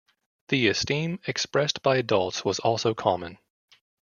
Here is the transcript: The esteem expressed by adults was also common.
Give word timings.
The 0.47 0.67
esteem 0.67 1.19
expressed 1.27 1.83
by 1.83 1.97
adults 1.97 2.43
was 2.43 2.57
also 2.57 2.95
common. 2.95 3.37